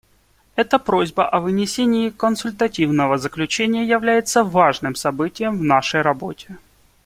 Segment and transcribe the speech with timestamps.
[0.55, 6.57] Эта просьба о вынесении консультативного заключения является важным событием в нашей работе.